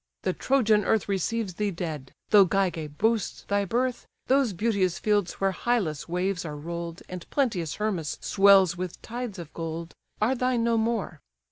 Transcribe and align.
the 0.23 0.33
Trojan 0.33 0.83
earth 0.83 1.07
Receives 1.07 1.53
thee 1.53 1.69
dead, 1.69 2.11
though 2.31 2.43
Gygae 2.47 2.87
boast 2.97 3.47
thy 3.49 3.65
birth; 3.65 4.07
Those 4.25 4.51
beauteous 4.51 4.97
fields 4.97 5.33
where 5.33 5.51
Hyllus' 5.51 6.09
waves 6.09 6.43
are 6.43 6.57
roll'd, 6.57 7.03
And 7.07 7.29
plenteous 7.29 7.75
Hermus 7.75 8.17
swells 8.19 8.75
with 8.75 8.99
tides 9.03 9.37
of 9.37 9.53
gold, 9.53 9.93
Are 10.19 10.33
thine 10.33 10.63
no 10.63 10.75
more." 10.79 11.21